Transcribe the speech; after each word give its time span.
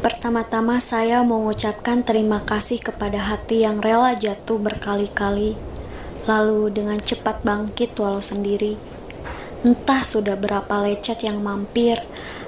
Pertama-tama 0.00 0.80
saya 0.80 1.20
mengucapkan 1.20 2.00
terima 2.00 2.40
kasih 2.40 2.80
kepada 2.80 3.20
hati 3.20 3.68
yang 3.68 3.84
rela 3.84 4.16
jatuh 4.16 4.56
berkali-kali, 4.56 5.60
lalu 6.24 6.72
dengan 6.72 6.96
cepat 6.96 7.44
bangkit 7.44 7.92
walau 8.00 8.24
sendiri. 8.24 8.80
Entah 9.60 10.00
sudah 10.00 10.40
berapa 10.40 10.88
lecet 10.88 11.20
yang 11.28 11.44
mampir, 11.44 12.00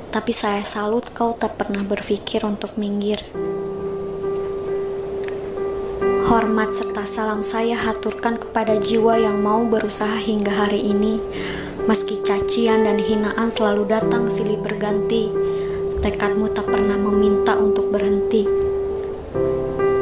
tapi 0.08 0.32
saya 0.32 0.64
salut 0.64 1.12
kau 1.12 1.36
tak 1.36 1.60
pernah 1.60 1.84
berpikir 1.84 2.40
untuk 2.40 2.80
minggir. 2.80 3.20
Hormat 6.32 6.72
serta 6.72 7.04
salam 7.04 7.44
saya 7.44 7.76
haturkan 7.76 8.40
kepada 8.40 8.80
jiwa 8.80 9.20
yang 9.20 9.44
mau 9.44 9.60
berusaha 9.68 10.16
hingga 10.24 10.56
hari 10.56 10.88
ini, 10.88 11.20
meski 11.84 12.16
cacian 12.24 12.88
dan 12.88 12.96
hinaan 12.96 13.52
selalu 13.52 13.92
datang 13.92 14.32
silih 14.32 14.56
berganti 14.56 15.51
tekadmu 16.02 16.50
tak 16.50 16.66
pernah 16.66 16.98
meminta 16.98 17.54
untuk 17.54 17.94
berhenti. 17.94 18.42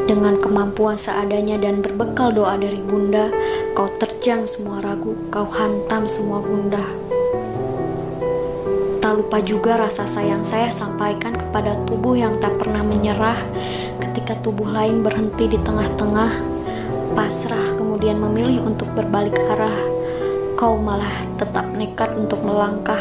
Dengan 0.09 0.41
kemampuan 0.41 0.97
seadanya 0.97 1.61
dan 1.61 1.85
berbekal 1.85 2.33
doa 2.33 2.57
dari 2.57 2.81
bunda, 2.81 3.29
kau 3.77 3.87
terjang 4.01 4.49
semua 4.49 4.81
ragu, 4.81 5.15
kau 5.29 5.47
hantam 5.47 6.09
semua 6.09 6.41
bunda. 6.41 6.83
Tak 9.05 9.13
lupa 9.17 9.39
juga 9.45 9.77
rasa 9.77 10.09
sayang 10.09 10.43
saya 10.43 10.73
sampaikan 10.73 11.37
kepada 11.37 11.77
tubuh 11.85 12.17
yang 12.17 12.41
tak 12.41 12.57
pernah 12.57 12.81
menyerah 12.81 13.39
ketika 14.01 14.35
tubuh 14.41 14.73
lain 14.73 15.05
berhenti 15.05 15.53
di 15.53 15.61
tengah-tengah, 15.61 16.33
pasrah 17.13 17.77
kemudian 17.77 18.17
memilih 18.17 18.65
untuk 18.65 18.89
berbalik 18.97 19.37
arah. 19.53 19.79
Kau 20.57 20.77
malah 20.77 21.25
tetap 21.41 21.73
nekat 21.73 22.13
untuk 22.17 22.45
melangkah, 22.45 23.01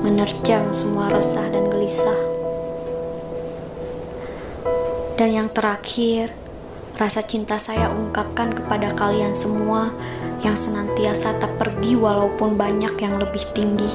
menerjang 0.00 0.72
semua 0.72 1.12
resah 1.12 1.44
dan 1.52 1.68
gelisah. 1.68 2.33
Dan 5.14 5.30
yang 5.30 5.46
terakhir, 5.46 6.34
rasa 6.98 7.22
cinta 7.22 7.54
saya 7.54 7.86
ungkapkan 7.94 8.50
kepada 8.50 8.90
kalian 8.98 9.30
semua 9.30 9.94
yang 10.42 10.58
senantiasa 10.58 11.38
tak 11.38 11.54
pergi 11.54 11.94
walaupun 11.94 12.58
banyak 12.58 12.98
yang 12.98 13.22
lebih 13.22 13.46
tinggi, 13.54 13.86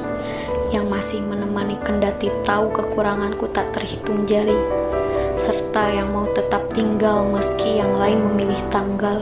yang 0.71 0.87
masih 0.87 1.19
menemani 1.27 1.75
kendati 1.83 2.31
tahu 2.47 2.71
kekuranganku 2.71 3.51
tak 3.51 3.67
terhitung 3.75 4.23
jari, 4.23 4.55
serta 5.35 5.91
yang 5.91 6.07
mau 6.15 6.23
tetap 6.31 6.71
tinggal 6.71 7.27
meski 7.27 7.83
yang 7.83 7.91
lain 7.99 8.23
memilih 8.31 8.59
tanggal. 8.71 9.19